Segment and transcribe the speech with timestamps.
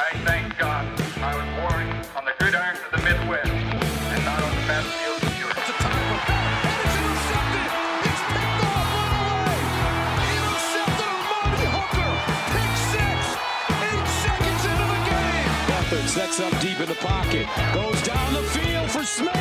[0.00, 0.86] I thank God
[1.20, 1.84] I was born
[2.16, 5.60] on the gridiron of the Midwest and not on the battlefield of Europe.
[5.60, 7.68] It's a time for and it's intercepted.
[8.08, 9.60] It's picked off, run away.
[10.40, 12.12] Intercepted of Marty Hooker.
[12.48, 13.20] Pick six.
[13.92, 15.52] Eight seconds into the game.
[15.68, 17.44] Beathard sets up deep in the pocket.
[17.76, 19.39] Goes down the field for Smith.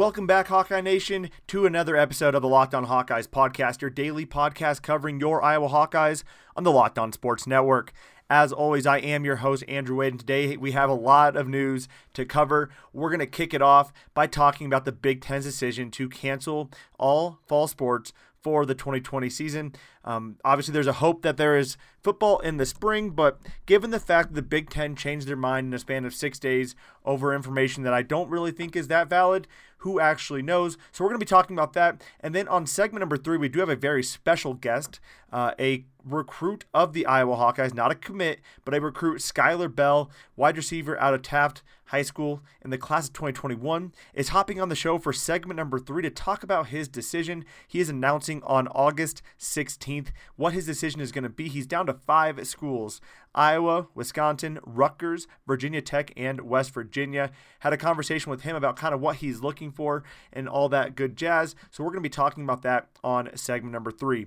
[0.00, 4.24] Welcome back, Hawkeye Nation, to another episode of the Locked On Hawkeyes podcast, your daily
[4.24, 6.24] podcast covering your Iowa Hawkeyes
[6.56, 7.92] on the Locked On Sports Network.
[8.30, 11.48] As always, I am your host, Andrew Wade, and today we have a lot of
[11.48, 12.70] news to cover.
[12.94, 16.70] We're going to kick it off by talking about the Big Ten's decision to cancel
[16.98, 19.74] all fall sports for the 2020 season.
[20.04, 24.00] Um, obviously, there's a hope that there is football in the spring, but given the
[24.00, 27.34] fact that the Big Ten changed their mind in a span of six days over
[27.34, 29.46] information that I don't really think is that valid,
[29.78, 30.78] who actually knows?
[30.92, 32.02] So, we're going to be talking about that.
[32.20, 35.00] And then on segment number three, we do have a very special guest,
[35.32, 40.10] uh, a recruit of the Iowa Hawkeyes, not a commit, but a recruit, Skyler Bell,
[40.36, 44.68] wide receiver out of Taft High School in the class of 2021, is hopping on
[44.68, 47.44] the show for segment number three to talk about his decision.
[47.66, 49.89] He is announcing on August 16th
[50.36, 51.48] what his decision is going to be.
[51.48, 53.00] He's down to five schools
[53.34, 57.30] Iowa, Wisconsin, Rutgers, Virginia Tech, and West Virginia.
[57.60, 60.02] Had a conversation with him about kind of what he's looking for
[60.32, 61.54] and all that good jazz.
[61.70, 64.26] So we're going to be talking about that on segment number three.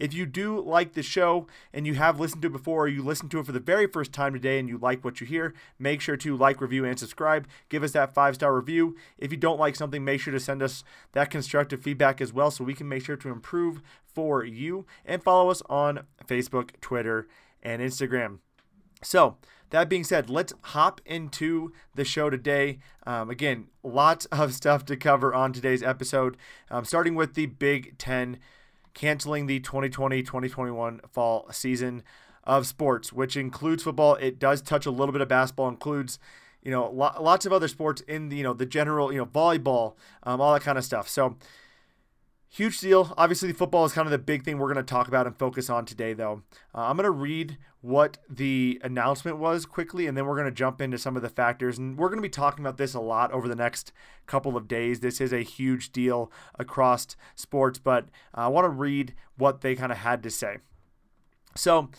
[0.00, 3.02] If you do like the show and you have listened to it before, or you
[3.02, 5.54] listened to it for the very first time today and you like what you hear,
[5.78, 7.46] make sure to like, review, and subscribe.
[7.68, 8.96] Give us that five star review.
[9.18, 12.50] If you don't like something, make sure to send us that constructive feedback as well
[12.50, 14.86] so we can make sure to improve for you.
[15.04, 17.28] And follow us on Facebook, Twitter,
[17.62, 18.38] and Instagram.
[19.02, 19.36] So,
[19.70, 22.78] that being said, let's hop into the show today.
[23.06, 26.36] Um, again, lots of stuff to cover on today's episode,
[26.70, 28.38] um, starting with the Big Ten
[28.94, 32.02] canceling the 2020 2021 fall season
[32.44, 34.14] of sports, which includes football.
[34.16, 36.18] It does touch a little bit of basketball, includes
[36.62, 39.26] you know lo- lots of other sports in the you know the general you know
[39.26, 41.08] volleyball, um, all that kind of stuff.
[41.08, 41.36] So
[42.50, 43.14] huge deal.
[43.16, 45.70] Obviously, football is kind of the big thing we're going to talk about and focus
[45.70, 46.42] on today, though.
[46.74, 50.52] Uh, I'm going to read what the announcement was quickly, and then we're going to
[50.52, 51.78] jump into some of the factors.
[51.78, 53.92] And we're going to be talking about this a lot over the next
[54.26, 55.00] couple of days.
[55.00, 59.92] This is a huge deal across sports, but I want to read what they kind
[59.92, 60.58] of had to say.
[61.56, 61.90] So,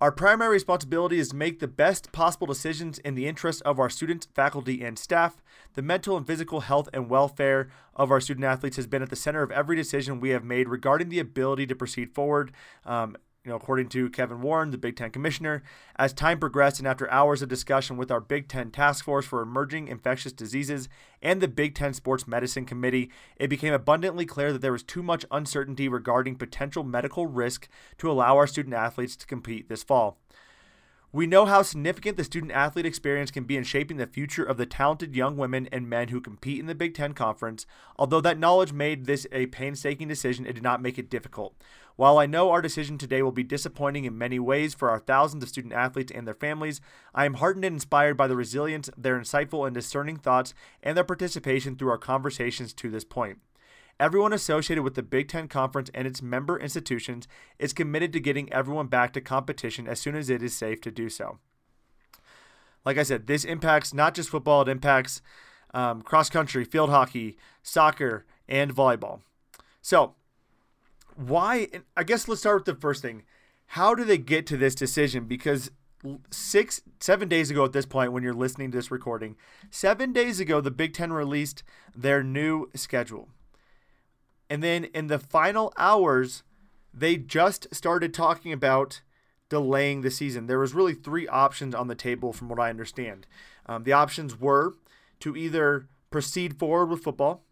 [0.00, 3.90] our primary responsibility is to make the best possible decisions in the interest of our
[3.90, 5.42] students, faculty, and staff.
[5.74, 9.16] The mental and physical health and welfare of our student athletes has been at the
[9.16, 12.52] center of every decision we have made regarding the ability to proceed forward.
[12.86, 15.62] Um, you know, according to Kevin Warren, the Big Ten commissioner,
[15.96, 19.40] as time progressed and after hours of discussion with our Big Ten Task Force for
[19.40, 20.90] Emerging Infectious Diseases
[21.22, 25.02] and the Big Ten Sports Medicine Committee, it became abundantly clear that there was too
[25.02, 30.18] much uncertainty regarding potential medical risk to allow our student athletes to compete this fall.
[31.12, 34.58] We know how significant the student athlete experience can be in shaping the future of
[34.58, 37.66] the talented young women and men who compete in the Big Ten Conference.
[37.96, 41.56] Although that knowledge made this a painstaking decision, it did not make it difficult.
[41.96, 45.42] While I know our decision today will be disappointing in many ways for our thousands
[45.42, 46.80] of student athletes and their families,
[47.12, 51.02] I am heartened and inspired by the resilience, their insightful and discerning thoughts, and their
[51.02, 53.40] participation through our conversations to this point.
[54.00, 57.28] Everyone associated with the Big Ten Conference and its member institutions
[57.58, 60.90] is committed to getting everyone back to competition as soon as it is safe to
[60.90, 61.38] do so.
[62.82, 65.20] Like I said, this impacts not just football, it impacts
[65.74, 69.20] um, cross country, field hockey, soccer, and volleyball.
[69.82, 70.14] So,
[71.14, 71.68] why?
[71.94, 73.24] I guess let's start with the first thing.
[73.66, 75.26] How do they get to this decision?
[75.26, 75.70] Because
[76.30, 79.36] six, seven days ago at this point, when you're listening to this recording,
[79.70, 81.62] seven days ago, the Big Ten released
[81.94, 83.28] their new schedule.
[84.50, 86.42] And then in the final hours,
[86.92, 89.00] they just started talking about
[89.48, 90.46] delaying the season.
[90.46, 93.26] There was really three options on the table, from what I understand.
[93.66, 94.74] Um, the options were
[95.20, 97.44] to either proceed forward with football,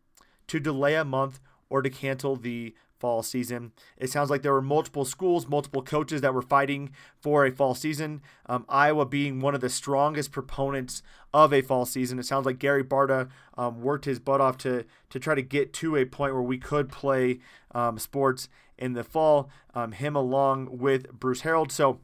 [0.48, 1.38] to delay a month,
[1.70, 3.72] or to cancel the fall season.
[3.96, 6.90] It sounds like there were multiple schools, multiple coaches that were fighting
[7.20, 8.22] for a fall season.
[8.46, 11.02] Um, Iowa being one of the strongest proponents
[11.32, 12.18] of a fall season.
[12.18, 15.72] It sounds like Gary Barta um, worked his butt off to to try to get
[15.74, 17.40] to a point where we could play
[17.74, 19.50] um, sports in the fall.
[19.74, 21.70] Um, him along with Bruce Harreld.
[21.70, 22.00] So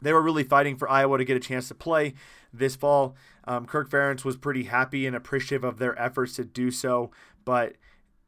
[0.00, 2.14] they were really fighting for Iowa to get a chance to play
[2.52, 3.16] this fall.
[3.46, 7.10] Um, Kirk Ferentz was pretty happy and appreciative of their efforts to do so,
[7.44, 7.74] but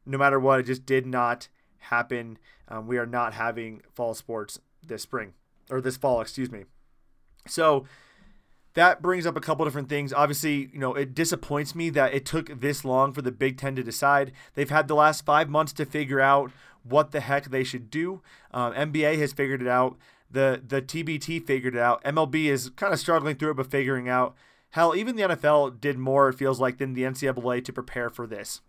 [0.05, 1.49] no matter what, it just did not
[1.89, 2.37] happen.
[2.67, 5.33] Um, we are not having fall sports this spring
[5.69, 6.63] or this fall, excuse me.
[7.47, 7.85] So
[8.73, 10.13] that brings up a couple different things.
[10.13, 13.75] Obviously, you know, it disappoints me that it took this long for the Big Ten
[13.75, 14.31] to decide.
[14.53, 16.51] They've had the last five months to figure out
[16.83, 18.21] what the heck they should do.
[18.51, 19.97] Um, NBA has figured it out.
[20.29, 22.03] The the TBT figured it out.
[22.03, 24.35] MLB is kind of struggling through it, but figuring out.
[24.71, 26.29] Hell, even the NFL did more.
[26.29, 28.61] It feels like than the NCAA to prepare for this.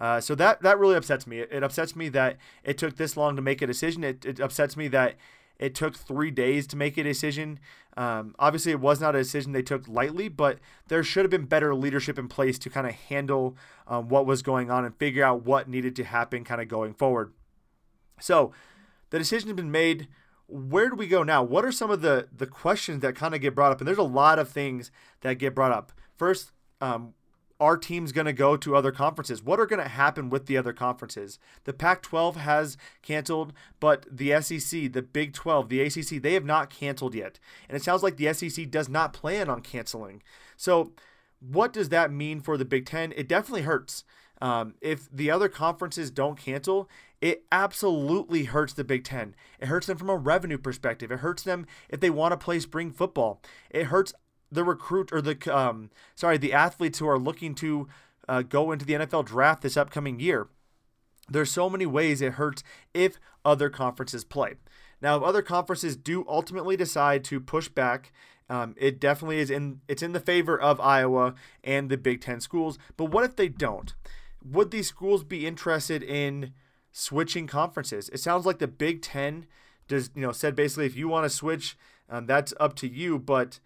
[0.00, 1.40] Uh, so that that really upsets me.
[1.40, 4.04] It, it, upsets me that it took this long to make a decision.
[4.04, 5.14] It, it upsets me that
[5.58, 7.58] it took three days to make a decision.
[7.96, 10.58] Um, obviously, it was not a decision they took lightly, but
[10.88, 13.56] there should have been better leadership in place to kind of handle
[13.86, 16.92] um, what was going on and figure out what needed to happen kind of going
[16.92, 17.32] forward.
[18.20, 18.52] So
[19.10, 20.08] the decision has been made
[20.48, 21.42] where do we go now?
[21.42, 23.80] What are some of the the questions that kind of get brought up?
[23.80, 24.90] And there's a lot of things
[25.22, 25.92] that get brought up.
[26.16, 27.14] First, um,
[27.58, 29.42] our team's going to go to other conferences.
[29.42, 31.38] What are going to happen with the other conferences?
[31.64, 36.44] The Pac 12 has canceled, but the SEC, the Big 12, the ACC, they have
[36.44, 37.38] not canceled yet.
[37.68, 40.22] And it sounds like the SEC does not plan on canceling.
[40.56, 40.92] So,
[41.40, 43.12] what does that mean for the Big 10?
[43.16, 44.04] It definitely hurts.
[44.40, 49.34] Um, if the other conferences don't cancel, it absolutely hurts the Big Ten.
[49.58, 51.10] It hurts them from a revenue perspective.
[51.10, 53.40] It hurts them if they want to play spring football.
[53.70, 54.12] It hurts
[54.50, 57.88] the recruit or the um, sorry the athletes who are looking to
[58.28, 60.48] uh, go into the NFL draft this upcoming year.
[61.28, 62.62] There's so many ways it hurts
[62.94, 64.54] if other conferences play.
[65.00, 68.12] Now, if other conferences do ultimately decide to push back,
[68.48, 71.34] um, it definitely is in it's in the favor of Iowa
[71.64, 72.78] and the Big Ten schools.
[72.96, 73.94] But what if they don't?
[74.44, 76.52] Would these schools be interested in
[76.92, 78.08] switching conferences?
[78.10, 79.46] It sounds like the Big Ten
[79.88, 81.76] does you know said basically if you want to switch,
[82.08, 83.18] um, that's up to you.
[83.18, 83.58] But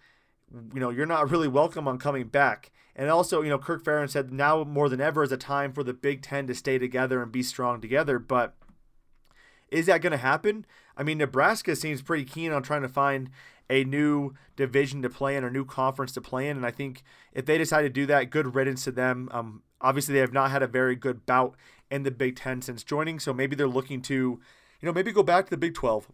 [0.53, 2.71] you know, you're not really welcome on coming back.
[2.97, 5.83] And also, you know, Kirk Ferentz said now more than ever is a time for
[5.83, 8.19] the Big Ten to stay together and be strong together.
[8.19, 8.55] But
[9.71, 10.67] is that going to happen?
[10.97, 13.31] I mean, Nebraska seems pretty keen on trying to find
[13.71, 16.57] a new division to play in, or new conference to play in.
[16.57, 17.03] And I think
[17.33, 19.29] if they decide to do that, good riddance to them.
[19.31, 21.55] Um, obviously, they have not had a very good bout
[21.91, 23.21] in the Big Ten since joining.
[23.21, 24.41] So maybe they're looking to, you
[24.87, 26.09] know, maybe go back to the Big 12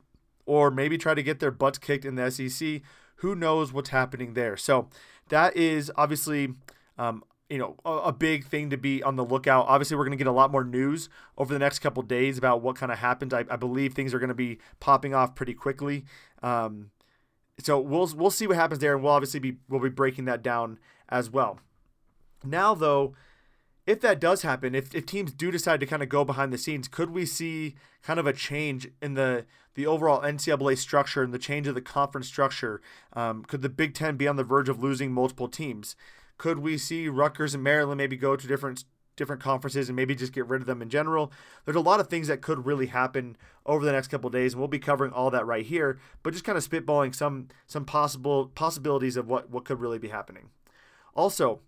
[0.44, 2.82] or maybe try to get their butts kicked in the SEC
[3.16, 4.56] who knows what's happening there?
[4.56, 4.88] So
[5.28, 6.54] that is obviously,
[6.98, 9.66] um, you know, a, a, big thing to be on the lookout.
[9.68, 11.08] Obviously, we're going to get a lot more news
[11.38, 13.32] over the next couple days about what kind of happened.
[13.32, 16.04] I, I, believe things are going to be popping off pretty quickly.
[16.42, 16.90] Um,
[17.58, 20.42] so we'll we'll see what happens there, and we'll obviously be we'll be breaking that
[20.42, 20.78] down
[21.08, 21.60] as well.
[22.44, 23.14] Now, though,
[23.86, 26.58] if that does happen, if, if teams do decide to kind of go behind the
[26.58, 31.34] scenes, could we see kind of a change in the the overall NCAA structure and
[31.34, 32.80] the change of the conference structure?
[33.12, 35.96] Um, could the Big Ten be on the verge of losing multiple teams?
[36.38, 38.84] Could we see Rutgers and Maryland maybe go to different
[39.16, 41.30] different conferences and maybe just get rid of them in general?
[41.64, 44.60] There's a lot of things that could really happen over the next couple days, and
[44.60, 45.98] we'll be covering all that right here.
[46.22, 50.08] But just kind of spitballing some some possible possibilities of what what could really be
[50.08, 50.48] happening.
[51.14, 51.60] Also,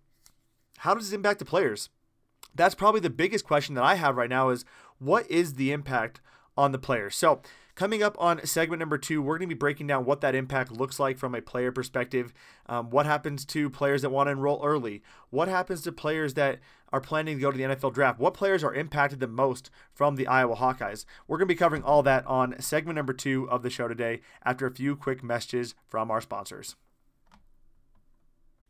[0.78, 1.90] how does this impact the players?
[2.54, 4.64] That's probably the biggest question that I have right now is
[4.98, 6.20] what is the impact
[6.56, 7.14] on the players?
[7.14, 7.40] So,
[7.74, 10.72] coming up on segment number two, we're going to be breaking down what that impact
[10.72, 12.32] looks like from a player perspective.
[12.66, 15.02] Um, what happens to players that want to enroll early?
[15.30, 16.58] What happens to players that
[16.92, 18.18] are planning to go to the NFL draft?
[18.18, 21.04] What players are impacted the most from the Iowa Hawkeyes?
[21.28, 24.20] We're going to be covering all that on segment number two of the show today
[24.44, 26.74] after a few quick messages from our sponsors.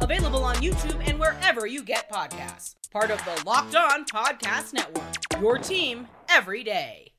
[0.00, 2.74] Available on YouTube and wherever you get podcasts.
[2.90, 5.40] Part of the Locked On Podcast Network.
[5.40, 7.12] Your team every day.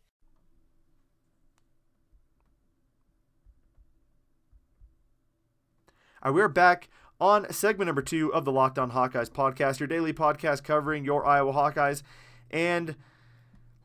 [6.29, 6.89] We're back
[7.21, 11.25] on segment number two of the Locked On Hawkeyes podcast, your daily podcast covering your
[11.25, 12.03] Iowa Hawkeyes.
[12.51, 12.95] And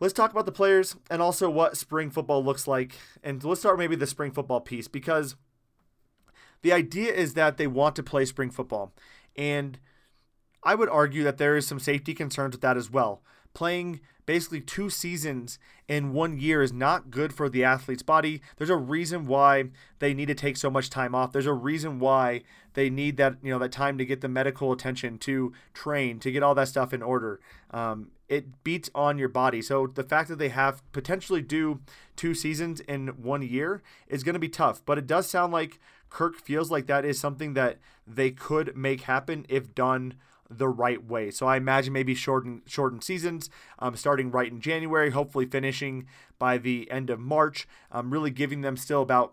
[0.00, 2.96] let's talk about the players and also what spring football looks like.
[3.22, 5.36] And let's start maybe the spring football piece because
[6.62, 8.92] the idea is that they want to play spring football.
[9.36, 9.78] And
[10.62, 13.22] I would argue that there is some safety concerns with that as well.
[13.54, 18.40] Playing basically two seasons in one year is not good for the athlete's body.
[18.56, 19.64] There's a reason why
[19.98, 21.32] they need to take so much time off.
[21.32, 22.42] There's a reason why
[22.74, 26.30] they need that you know that time to get the medical attention, to train, to
[26.30, 27.40] get all that stuff in order.
[27.70, 29.60] Um, it beats on your body.
[29.60, 31.80] So the fact that they have potentially do
[32.16, 34.82] two seasons in one year is going to be tough.
[34.86, 35.78] But it does sound like
[36.12, 40.14] Kirk feels like that is something that they could make happen if done
[40.50, 41.30] the right way.
[41.30, 46.06] So I imagine maybe shorten shortened seasons, um, starting right in January, hopefully finishing
[46.38, 47.66] by the end of March.
[47.90, 49.32] Um, really giving them still about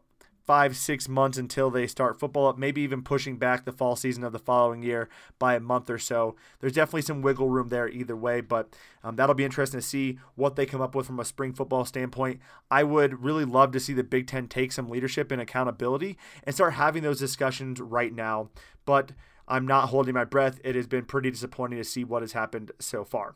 [0.49, 2.57] five six months until they start football up.
[2.57, 5.99] Maybe even pushing back the fall season of the following year by a month or
[5.99, 6.35] so.
[6.59, 10.17] There's definitely some wiggle room there either way, but um, that'll be interesting to see
[10.33, 12.39] what they come up with from a spring football standpoint.
[12.71, 16.55] I would really love to see the Big Ten take some leadership and accountability and
[16.55, 18.49] start having those discussions right now.
[18.85, 19.11] But
[19.47, 20.59] I'm not holding my breath.
[20.63, 23.35] It has been pretty disappointing to see what has happened so far.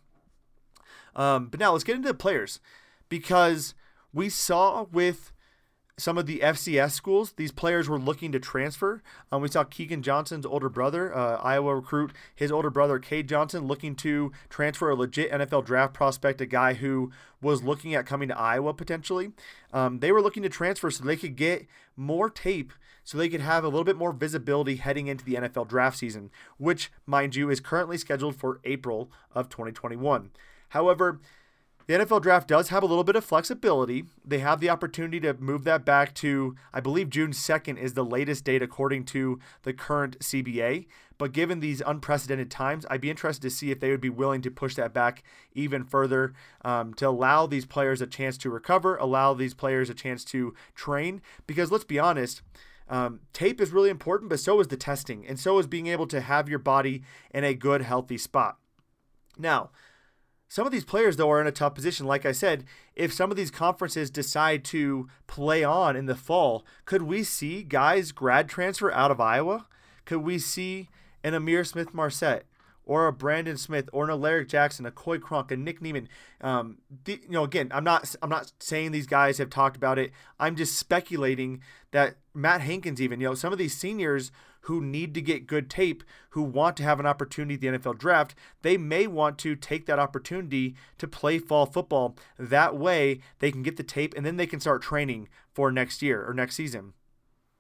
[1.16, 2.60] Um, but now let's get into the players
[3.08, 3.76] because
[4.12, 5.32] we saw with
[5.98, 9.04] some of the FCS schools, these players were looking to transfer.
[9.32, 13.68] Um, we saw Keagan Johnson's older brother, uh, Iowa recruit, his older brother, Cade Johnson,
[13.68, 18.30] looking to transfer a legit NFL draft prospect, a guy who was looking at coming
[18.30, 19.34] to Iowa potentially.
[19.72, 22.74] Um, they were looking to transfer so they could get more tape
[23.04, 26.32] so they could have a little bit more visibility heading into the NFL draft season,
[26.58, 30.32] which, mind you, is currently scheduled for April of 2021.
[30.70, 31.20] However,
[31.88, 34.06] the NFL draft does have a little bit of flexibility.
[34.26, 38.06] They have the opportunity to move that back to, I believe, June 2nd is the
[38.06, 40.86] latest date according to the current CBA.
[41.18, 44.42] But given these unprecedented times, I'd be interested to see if they would be willing
[44.42, 45.24] to push that back
[45.54, 49.94] even further um, to allow these players a chance to recover, allow these players a
[49.94, 51.22] chance to train.
[51.46, 52.42] Because let's be honest,
[52.90, 56.08] um, tape is really important, but so is the testing, and so is being able
[56.08, 58.58] to have your body in a good, healthy spot.
[59.38, 59.72] Now,
[60.54, 62.06] some of these players, though, are in a tough position.
[62.06, 66.64] Like I said, if some of these conferences decide to play on in the fall,
[66.86, 69.66] could we see guys grad transfer out of Iowa?
[70.06, 70.90] Could we see
[71.24, 72.46] an Amir Smith-Marsette
[72.86, 76.08] or a Brandon Smith or an Alaric Jackson, a Coy Cronk, a Nick Niemann.
[76.40, 79.98] Um, the, you know, again, I'm not I'm not saying these guys have talked about
[79.98, 80.12] it.
[80.40, 84.32] I'm just speculating that Matt Hankins, even you know, some of these seniors
[84.64, 87.98] who need to get good tape, who want to have an opportunity at the NFL
[87.98, 92.16] draft, they may want to take that opportunity to play fall football.
[92.38, 96.02] That way, they can get the tape and then they can start training for next
[96.02, 96.94] year or next season.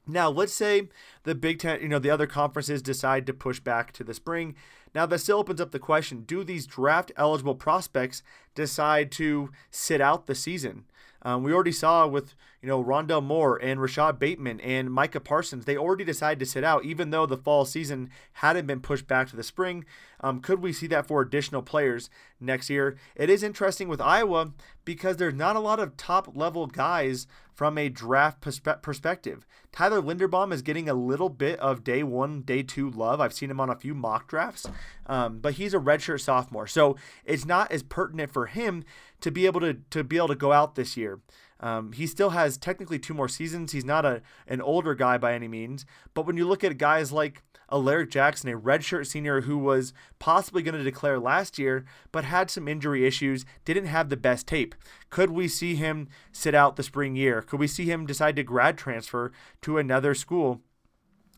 [0.05, 0.89] Now, let's say
[1.23, 4.55] the Big Ten, you know, the other conferences decide to push back to the spring.
[4.93, 8.21] Now, that still opens up the question do these draft eligible prospects
[8.53, 10.85] decide to sit out the season?
[11.21, 15.65] Um, we already saw with you know Rondale Moore and Rashad Bateman and Micah Parsons,
[15.65, 19.27] they already decided to sit out, even though the fall season hadn't been pushed back
[19.29, 19.83] to the spring.
[20.21, 22.95] Um, could we see that for additional players next year?
[23.17, 24.53] It is interesting with Iowa
[24.85, 29.45] because there's not a lot of top level guys from a draft perspe- perspective.
[29.73, 33.19] Tyler Linderbaum is getting a little bit of day one, day two love.
[33.19, 34.65] I've seen him on a few mock drafts,
[35.05, 38.85] um, but he's a redshirt sophomore, so it's not as pertinent for him
[39.19, 41.19] to be able to to be able to go out this year.
[41.59, 43.71] Um, he still has technically two more seasons.
[43.71, 47.11] He's not a an older guy by any means, but when you look at guys
[47.11, 52.23] like Alaric Jackson, a redshirt senior who was possibly going to declare last year, but
[52.23, 54.75] had some injury issues, didn't have the best tape.
[55.09, 57.41] Could we see him sit out the spring year?
[57.41, 59.31] Could we see him decide to grad transfer
[59.61, 60.61] to another school?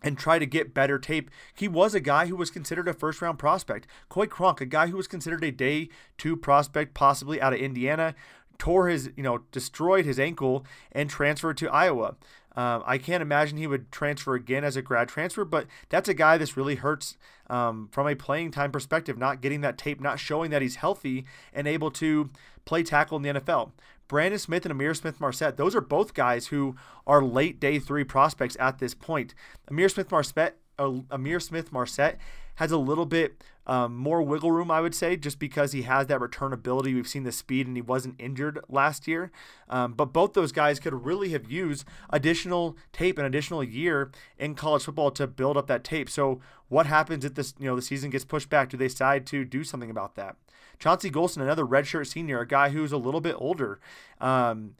[0.06, 1.32] and try to get better tape.
[1.56, 3.88] He was a guy who was considered a first round prospect.
[4.08, 8.14] Coy Cronk, a guy who was considered a day two prospect, possibly out of Indiana,
[8.58, 12.16] tore his, you know, destroyed his ankle and transferred to Iowa.
[12.56, 16.14] Um, I can't imagine he would transfer again as a grad transfer, but that's a
[16.14, 17.18] guy this really hurts
[17.50, 21.26] um, from a playing time perspective, not getting that tape, not showing that he's healthy
[21.54, 22.30] and able to
[22.64, 23.72] play tackle in the NFL.
[24.08, 28.56] Brandon Smith and Amir Smith-Marsette, those are both guys who are late day three prospects
[28.60, 29.34] at this point.
[29.68, 32.20] Amir Smith-Marsette, uh, Ihmir Smith-Marsette
[32.56, 36.08] has a little bit um, more wiggle room, I would say, just because he has
[36.08, 36.94] that return ability.
[36.94, 39.32] We've seen the speed and he wasn't injured last year.
[39.70, 44.56] Um, but both those guys could really have used additional tape, an additional year in
[44.56, 46.10] college football to build up that tape.
[46.10, 48.70] So what happens if this, you know, the season gets pushed back?
[48.70, 50.36] Do they decide to do something about that?
[50.78, 53.80] Chauncey Golston, another redshirt senior, a guy who's a little bit older.
[54.20, 54.76] Um,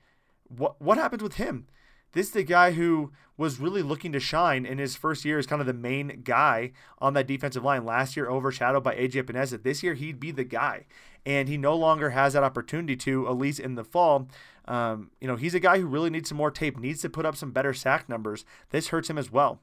[0.48, 1.68] what what happens with him?
[2.16, 5.46] This is the guy who was really looking to shine in his first year as
[5.46, 7.86] kind of the main guy on that defensive line.
[7.86, 9.62] Last year, overshadowed by AJ Epenesa.
[9.62, 10.86] This year, he'd be the guy,
[11.26, 14.30] and he no longer has that opportunity to, at least in the fall.
[14.66, 17.26] Um, you know, he's a guy who really needs some more tape, needs to put
[17.26, 18.46] up some better sack numbers.
[18.70, 19.60] This hurts him as well.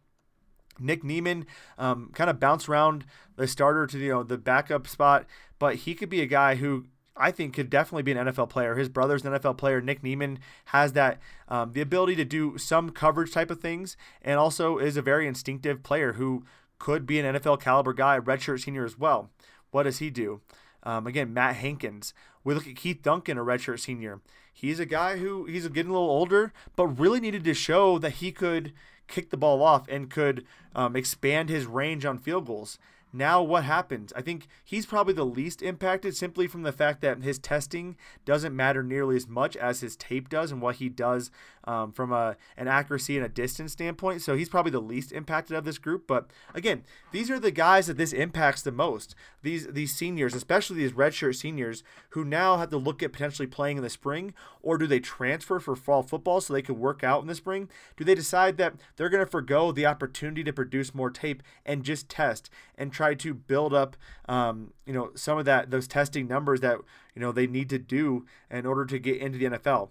[0.79, 1.47] Nick Niemann
[1.79, 3.05] um, kind of bounced around
[3.37, 5.27] the starter to you know the backup spot,
[5.59, 6.87] but he could be a guy who
[7.23, 8.75] I think could definitely be an NFL player.
[8.75, 9.81] His brother's an NFL player.
[9.81, 14.41] Nick Niemann has that um, the ability to do some coverage type of things, and
[14.41, 16.45] also is a very instinctive player who
[16.81, 19.31] could be an NFL caliber guy, redshirt senior as well.
[19.71, 20.41] What does he do?
[20.83, 22.13] Um, again, Matt Hankins.
[22.43, 24.21] We look at Keith Duncan, a redshirt senior.
[24.53, 28.15] He's a guy who he's getting a little older, but really needed to show that
[28.15, 28.73] he could
[29.07, 32.79] kick the ball off and could um, expand his range on field goals.
[33.13, 34.11] Now, what happens?
[34.17, 38.57] I think he's probably the least impacted simply from the fact that his testing doesn't
[38.57, 41.31] matter nearly as much as his tape does and what he does
[41.65, 44.23] um, from a, an accuracy and a distance standpoint.
[44.23, 46.07] So he's probably the least impacted of this group.
[46.07, 49.15] But again, these are the guys that this impacts the most.
[49.43, 53.77] These these seniors, especially these redshirt seniors, who now have to look at potentially playing
[53.77, 57.21] in the spring, or do they transfer for fall football so they can work out
[57.23, 57.69] in the spring?
[57.97, 61.83] Do they decide that they're going to forego the opportunity to produce more tape and
[61.83, 63.97] just test and try to build up,
[64.29, 66.79] um, you know, some of that those testing numbers that
[67.15, 69.91] you know they need to do in order to get into the NFL?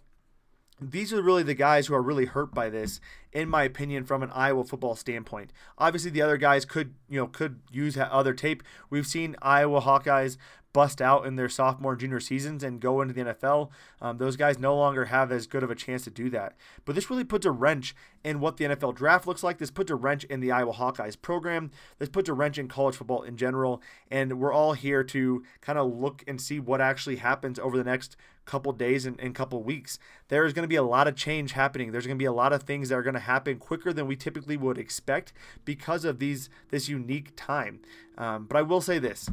[0.82, 3.00] these are really the guys who are really hurt by this,
[3.32, 5.54] in my opinion, from an Iowa football standpoint.
[5.78, 8.64] Obviously, the other guys could, you know, could use other tape.
[8.90, 10.38] We've seen Iowa Hawkeyes
[10.74, 13.70] bust out in their sophomore and junior seasons and go into the NFL.
[14.02, 16.56] Um, those guys no longer have as good of a chance to do that.
[16.86, 19.58] But this really puts a wrench in what the NFL draft looks like.
[19.58, 21.72] This puts a wrench in the Iowa Hawkeyes program.
[22.00, 23.82] This puts a wrench in college football in general.
[24.10, 27.84] And we're all here to kind of look and see what actually happens over the
[27.84, 30.00] next couple days and, and couple weeks.
[30.28, 31.92] There is going to be a lot of change happening.
[31.92, 34.08] There's going to be a lot of things that are going to happen quicker than
[34.08, 37.82] we typically would expect because of these this unique time.
[38.18, 39.30] Um, but I will say this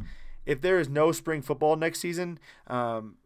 [0.49, 3.17] if there is no spring football next season, um,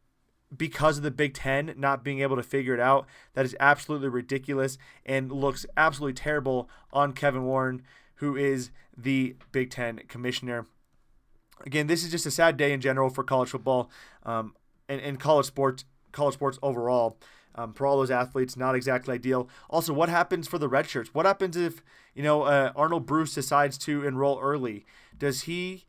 [0.55, 4.09] because of the Big Ten not being able to figure it out, that is absolutely
[4.09, 7.81] ridiculous and looks absolutely terrible on Kevin Warren,
[8.15, 10.67] who is the Big Ten commissioner.
[11.65, 13.89] Again, this is just a sad day in general for college football
[14.23, 14.53] um,
[14.89, 17.17] and, and college sports, college sports overall.
[17.55, 19.47] Um, for all those athletes, not exactly ideal.
[19.69, 21.13] Also, what happens for the red shirts?
[21.13, 21.83] What happens if
[22.15, 24.87] you know uh, Arland Bruce decides to enroll early?
[25.19, 25.85] Does he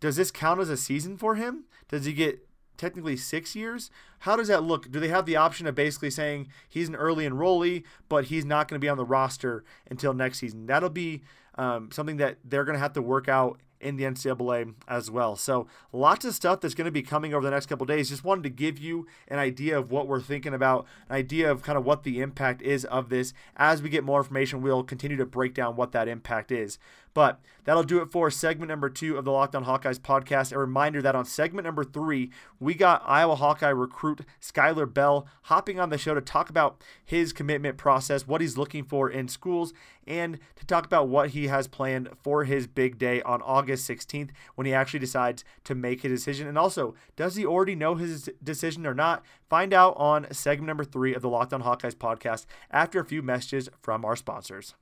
[0.00, 1.64] does this count as a season for him?
[1.88, 3.90] Does he get technically six years?
[4.20, 4.90] How does that look?
[4.90, 8.68] Do they have the option of basically saying he's an early enrollee, but he's not
[8.68, 10.66] going to be on the roster until next season?
[10.66, 11.22] That'll be
[11.56, 15.36] um, something that they're going to have to work out in the NCAA as well.
[15.36, 18.08] So lots of stuff that's going to be coming over the next couple days.
[18.08, 21.62] Just wanted to give you an idea of what we're thinking about, an idea of
[21.62, 23.32] kind of what the impact is of this.
[23.56, 26.78] As we get more information, we'll continue to break down what that impact is.
[27.16, 30.52] But that'll do it for segment number two of the Locked On Hawkeyes podcast.
[30.52, 35.80] A reminder that on segment number three, we got Iowa Hawkeye recruit Skyler Bell hopping
[35.80, 39.72] on the show to talk about his commitment process, what he's looking for in schools,
[40.06, 44.28] and to talk about what he has planned for his big day on August 16th
[44.54, 46.46] when he actually decides to make a decision.
[46.46, 49.24] And also, does he already know his decision or not?
[49.48, 53.22] Find out on segment number three of the Locked On Hawkeyes podcast after a few
[53.22, 54.74] messages from our sponsors.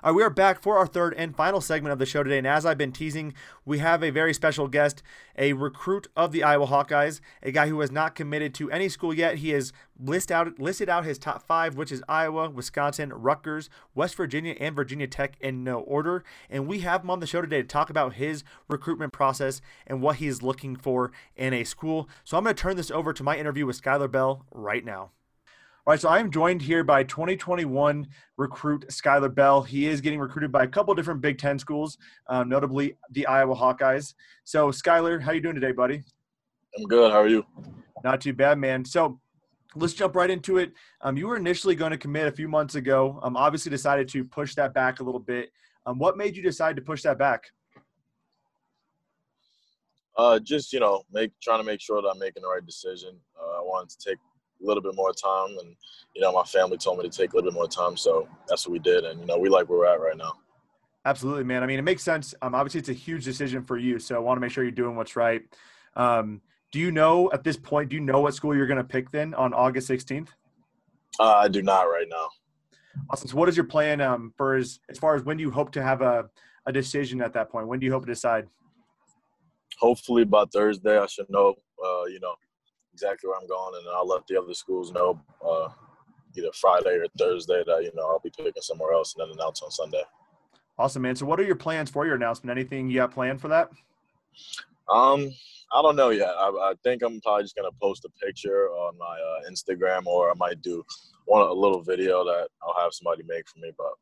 [0.00, 2.38] All right, we are back for our third and final segment of the show today.
[2.38, 3.34] And as I've been teasing,
[3.64, 5.02] we have a very special guest,
[5.36, 9.12] a recruit of the Iowa Hawkeyes, a guy who has not committed to any school
[9.12, 9.38] yet.
[9.38, 14.14] He has list out, listed out his top five, which is Iowa, Wisconsin, Rutgers, West
[14.14, 16.22] Virginia, and Virginia Tech in no order.
[16.48, 20.00] And we have him on the show today to talk about his recruitment process and
[20.00, 22.08] what he is looking for in a school.
[22.22, 25.10] So I'm going to turn this over to my interview with Skyler Bell right now.
[25.88, 29.62] All right, so I am joined here by 2021 recruit Skyler Bell.
[29.62, 31.96] He is getting recruited by a couple different Big Ten schools,
[32.26, 34.12] uh, notably the Iowa Hawkeyes.
[34.44, 36.02] So, Skyler, how are you doing today, buddy?
[36.76, 37.10] I'm good.
[37.10, 37.46] How are you?
[38.04, 38.84] Not too bad, man.
[38.84, 39.18] So,
[39.76, 40.74] let's jump right into it.
[41.00, 43.18] Um, you were initially going to commit a few months ago.
[43.22, 45.48] Um, obviously, decided to push that back a little bit.
[45.86, 47.44] Um, what made you decide to push that back?
[50.18, 53.18] Uh, just you know, make trying to make sure that I'm making the right decision.
[53.40, 54.18] Uh, I wanted to take
[54.62, 55.56] a little bit more time.
[55.60, 55.74] And,
[56.14, 57.96] you know, my family told me to take a little bit more time.
[57.96, 59.04] So that's what we did.
[59.04, 60.32] And, you know, we like where we're at right now.
[61.04, 61.62] Absolutely, man.
[61.62, 62.34] I mean, it makes sense.
[62.42, 63.98] Um, obviously, it's a huge decision for you.
[63.98, 65.42] So I want to make sure you're doing what's right.
[65.96, 66.40] Um,
[66.72, 69.10] do you know at this point, do you know what school you're going to pick
[69.10, 70.28] then on August 16th?
[71.18, 72.28] Uh, I do not right now.
[73.10, 73.28] Awesome.
[73.28, 75.72] So what is your plan um, for as, as far as when do you hope
[75.72, 76.28] to have a,
[76.66, 77.68] a decision at that point?
[77.68, 78.48] When do you hope to decide?
[79.78, 82.34] hopefully by Thursday I should know, uh, you know,
[82.98, 85.68] exactly where I'm going, and I'll let the other schools know uh,
[86.36, 89.62] either Friday or Thursday that you know I'll be picking somewhere else, and then announce
[89.62, 90.02] on Sunday.
[90.78, 91.14] Awesome, man.
[91.14, 92.56] So, what are your plans for your announcement?
[92.56, 93.70] Anything you got planned for that?
[94.88, 95.30] Um,
[95.72, 96.30] I don't know yet.
[96.30, 100.30] I, I think I'm probably just gonna post a picture on my uh, Instagram, or
[100.30, 100.84] I might do
[101.26, 103.92] one a little video that I'll have somebody make for me, but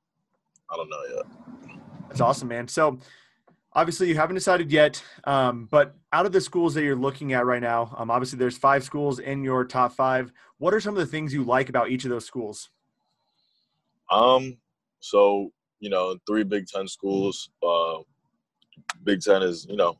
[0.72, 1.76] I don't know yet.
[2.08, 2.68] That's awesome, man.
[2.68, 2.98] So,
[3.76, 7.46] obviously, you haven't decided yet, um, but out of the schools that you're looking at
[7.46, 10.32] right now, um, obviously, there's five schools in your top five.
[10.58, 12.70] What are some of the things you like about each of those schools?
[14.10, 14.56] Um,
[15.00, 17.50] so you know, three Big Ten schools.
[17.62, 17.98] Uh,
[19.04, 19.98] Big Ten is you know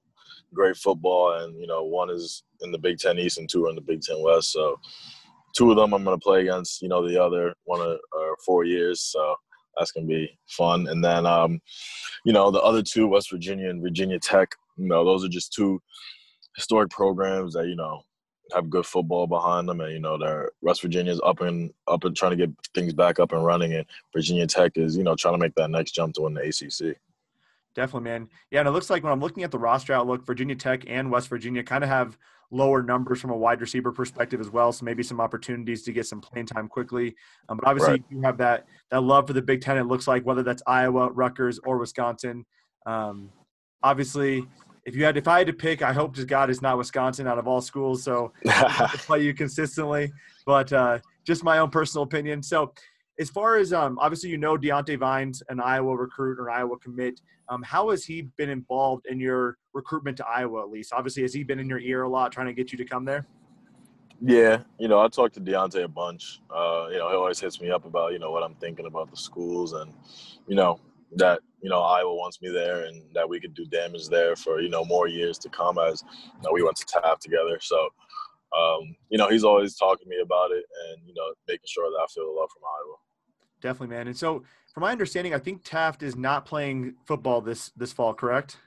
[0.54, 3.70] great football, and you know one is in the Big Ten East and two are
[3.70, 4.52] in the Big Ten West.
[4.52, 4.80] So
[5.56, 6.82] two of them I'm going to play against.
[6.82, 9.00] You know the other one or, or four years.
[9.00, 9.36] So
[9.76, 10.88] that's to be fun.
[10.88, 11.60] And then um,
[12.24, 14.54] you know the other two, West Virginia and Virginia Tech.
[14.76, 15.80] You know those are just two
[16.56, 18.02] historic programs that you know
[18.52, 22.16] have good football behind them, and you know they're West Virginia's up and up and
[22.16, 25.34] trying to get things back up and running, and Virginia Tech is you know trying
[25.34, 26.96] to make that next jump to win the ACC.
[27.74, 28.28] Definitely, man.
[28.50, 31.10] Yeah, and it looks like when I'm looking at the roster outlook, Virginia Tech and
[31.10, 32.16] West Virginia kind of have
[32.50, 34.72] lower numbers from a wide receiver perspective as well.
[34.72, 37.14] So maybe some opportunities to get some playing time quickly.
[37.48, 38.04] Um, but obviously, Right.
[38.10, 39.78] you have that that love for the Big Ten.
[39.78, 42.44] It looks like whether that's Iowa, Rutgers, or Wisconsin.
[42.86, 43.30] Um,
[43.82, 44.46] obviously,
[44.84, 47.26] if you had if I had to pick, I hope to God it's not Wisconsin
[47.26, 48.02] out of all schools.
[48.04, 50.12] So to play you consistently,
[50.44, 52.42] but uh, just my own personal opinion.
[52.42, 52.72] So,
[53.18, 57.20] as far as um, obviously you know Deontay Vines, an Iowa recruit or Iowa commit,
[57.48, 60.62] um, how has he been involved in your recruitment to Iowa?
[60.62, 62.78] At least, obviously, has he been in your ear a lot trying to get you
[62.78, 63.26] to come there?
[64.20, 66.40] Yeah, you know, I talk to Deontay a bunch.
[66.50, 69.10] Uh, you know, he always hits me up about, you know, what I'm thinking about
[69.10, 69.92] the schools and,
[70.48, 70.80] you know,
[71.16, 74.60] that, you know, Iowa wants me there and that we could do damage there for,
[74.60, 77.58] you know, more years to come as you know, we went to Taft together.
[77.60, 77.88] So,
[78.56, 81.90] um, you know, he's always talking to me about it and, you know, making sure
[81.90, 82.96] that I feel the love from Iowa.
[83.66, 84.06] Definitely, man.
[84.06, 88.14] And so, from my understanding, I think Taft is not playing football this this fall,
[88.14, 88.58] correct?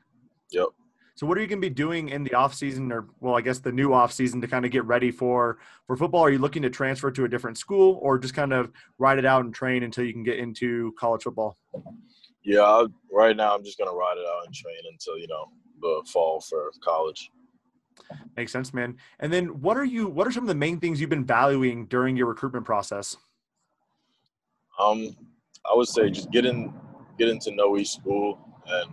[0.52, 0.68] Yep.
[1.16, 3.40] So what are you going to be doing in the off season, or well, I
[3.40, 5.58] guess the new off season to kind of get ready for
[5.88, 6.20] for football?
[6.20, 9.26] Are you looking to transfer to a different school, or just kind of ride it
[9.26, 11.58] out and train until you can get into college football?
[12.44, 15.28] Yeah, I, right now I'm just going to ride it out and train until, you
[15.28, 15.46] know,
[15.80, 17.32] the fall for college.
[18.36, 18.98] Makes sense, man.
[19.22, 20.08] And then what are you?
[20.08, 23.16] What are some of the main things you've been valuing during your recruitment process?
[24.80, 25.16] Um,
[25.70, 26.74] I would say just getting
[27.18, 28.92] getting to know each school and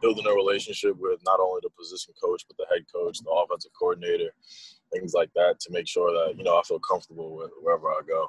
[0.00, 3.72] building a relationship with not only the position coach but the head coach, the offensive
[3.78, 4.32] coordinator,
[4.92, 8.00] things like that to make sure that you know I feel comfortable with wherever I
[8.06, 8.28] go.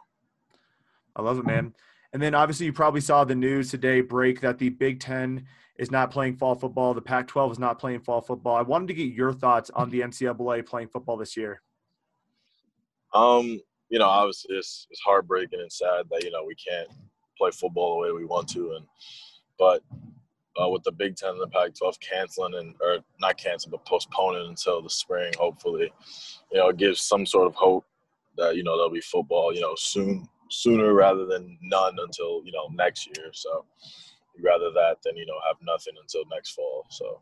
[1.15, 1.73] I love it, man.
[2.11, 5.45] And then obviously you probably saw the news today break that the Big Ten
[5.77, 6.93] is not playing fall football.
[6.93, 8.55] The Pac-12 is not playing fall football.
[8.55, 11.61] I wanted to get your thoughts on the NCAA playing football this year.
[13.13, 16.89] Um, you know, obviously it's it's heartbreaking and sad that you know we can't
[17.37, 18.85] play football the way we want to, and
[19.57, 19.83] but
[20.61, 24.47] uh, with the Big Ten and the Pac-12 canceling and or not canceling but postponing
[24.49, 25.91] until the spring, hopefully,
[26.51, 27.85] you know, it gives some sort of hope
[28.37, 32.51] that you know there'll be football, you know, soon sooner rather than none until you
[32.51, 33.29] know next year.
[33.33, 33.65] So
[34.43, 36.85] rather that than you know have nothing until next fall.
[36.89, 37.19] So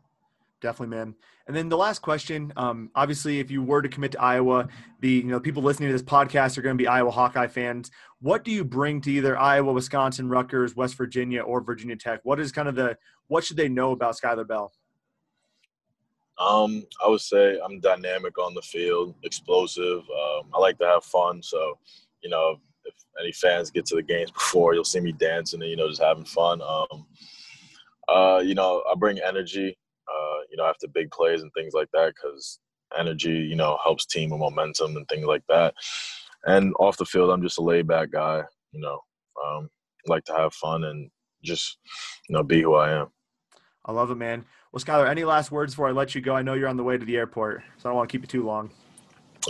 [0.60, 1.14] Definitely, man.
[1.46, 4.68] And then the last question, um, obviously, if you were to commit to Iowa,
[5.00, 7.90] the you know people listening to this podcast are going to be Iowa Hawkeye fans.
[8.20, 12.20] What do you bring to either Iowa, Wisconsin, Rutgers, West Virginia, or Virginia Tech?
[12.24, 14.72] What is kind of the what should they know about Skyler Bell?
[16.38, 20.00] Um, I would say I'm dynamic on the field, explosive.
[20.00, 21.42] Um, I like to have fun.
[21.42, 21.78] So,
[22.22, 25.70] you know, if any fans get to the games before, you'll see me dancing and
[25.70, 26.60] you know just having fun.
[26.62, 27.06] Um,
[28.08, 29.77] uh, you know, I bring energy.
[30.08, 32.60] Uh, you know, after big plays and things like that, because
[32.98, 35.74] energy, you know, helps team with momentum and things like that.
[36.46, 38.42] And off the field, I'm just a laid back guy.
[38.72, 39.00] You know,
[39.44, 39.68] um,
[40.06, 41.10] like to have fun and
[41.42, 41.78] just
[42.28, 43.08] you know be who I am.
[43.84, 44.44] I love it, man.
[44.72, 46.34] Well, Skyler, any last words before I let you go?
[46.34, 48.22] I know you're on the way to the airport, so I don't want to keep
[48.22, 48.70] you too long.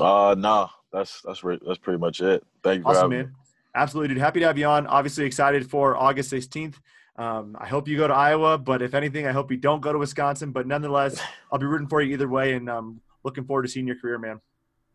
[0.01, 2.45] Uh, nah, that's that's re- that's pretty much it.
[2.63, 3.25] Thank you for Awesome, having me.
[3.25, 3.35] man.
[3.75, 4.23] Absolutely, dude.
[4.23, 4.87] Happy to have you on.
[4.87, 6.77] Obviously excited for August 16th.
[7.19, 9.93] Um, I hope you go to Iowa, but if anything, I hope you don't go
[9.93, 10.53] to Wisconsin.
[10.53, 11.21] But nonetheless,
[11.53, 14.19] I'll be rooting for you either way, and um, looking forward to seeing your career,
[14.19, 14.41] man.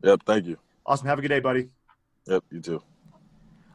[0.01, 0.57] Yep, thank you.
[0.85, 1.07] Awesome.
[1.07, 1.69] Have a good day, buddy.
[2.27, 2.83] Yep, you too.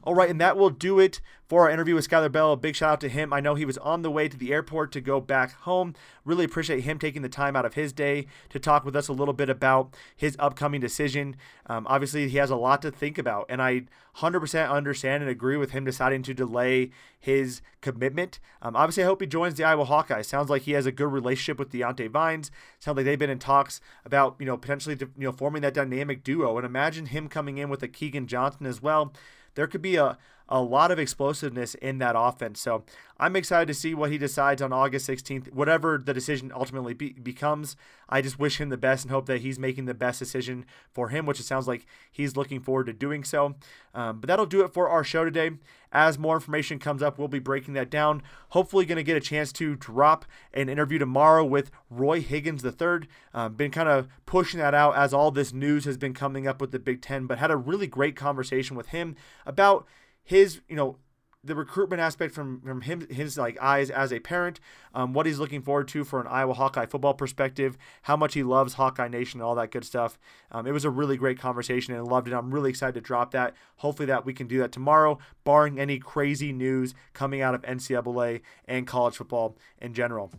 [0.09, 2.53] All right, and that will do it for our interview with Skyler Bell.
[2.53, 3.31] A big shout out to him.
[3.31, 5.93] I know he was on the way to the airport to go back home.
[6.25, 9.13] Really appreciate him taking the time out of his day to talk with us a
[9.13, 11.37] little bit about his upcoming decision.
[11.67, 13.83] Um, obviously, he has a lot to think about, and I
[14.17, 16.91] 100% understand and agree with him deciding to delay
[17.21, 18.41] his commitment.
[18.63, 20.25] Um, obviously, I hope he joins the Iowa Hawkeyes.
[20.25, 22.51] Sounds like he has a good relationship with Deontay Vines.
[22.79, 26.25] Sounds like they've been in talks about you know potentially you know forming that dynamic
[26.25, 26.57] duo.
[26.57, 29.13] And imagine him coming in with a Keagan Johnson as well
[29.59, 30.17] there could be a,
[30.49, 32.61] a lot of explosiveness in that offense.
[32.61, 32.85] So
[33.21, 35.53] I'm excited to see what he decides on August 16th.
[35.53, 37.77] Whatever the decision ultimately be, becomes,
[38.09, 41.09] I just wish him the best and hope that he's making the best decision for
[41.09, 43.57] him, which it sounds like he's looking forward to doing so.
[43.95, 45.51] Um, but that'll do it for our show today.
[45.91, 48.23] As more information comes up, we'll be breaking that down.
[48.51, 53.09] Hopefully, going to get a chance to drop an interview tomorrow with Roy Higgins III.
[53.33, 56.61] Um, been kind of pushing that out as all this news has been coming up
[56.61, 59.87] with the Big Ten, but had a really great conversation with him about
[60.29, 60.99] his, you know,
[61.43, 64.61] the recruitment aspect from from him his like eyes as a parent,
[64.95, 68.43] um, what he's looking forward to for an Iowa Hawkeye football perspective, how much he
[68.43, 70.19] loves Hawkeye Nation and all that good stuff.
[70.53, 72.35] Um, it was a really great conversation and I loved it.
[72.35, 73.55] I'm really excited to drop that.
[73.77, 78.43] Hopefully that we can do that tomorrow, barring any crazy news coming out of NCAA
[78.67, 80.31] and college football in general.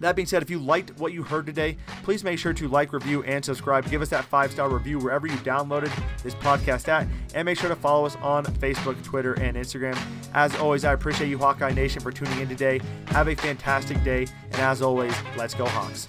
[0.00, 2.92] That being said, if you liked what you heard today, please make sure to like,
[2.92, 3.88] review, and subscribe.
[3.90, 5.90] Give us that five star review wherever you downloaded
[6.22, 9.98] this podcast at, and make sure to follow us on Facebook, Twitter, and Instagram.
[10.34, 12.80] As always, I appreciate you, Hawkeye Nation, for tuning in today.
[13.08, 16.06] Have a fantastic day, and as always, let's go, Hawks.